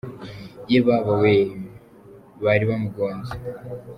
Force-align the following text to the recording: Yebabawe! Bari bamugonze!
Yebabawe! 0.71 1.35
Bari 2.43 2.63
bamugonze! 2.69 3.33